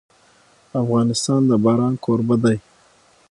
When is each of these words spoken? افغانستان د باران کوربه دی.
افغانستان 0.81 1.41
د 1.49 1.51
باران 1.65 1.93
کوربه 2.05 2.35
دی. 2.43 2.57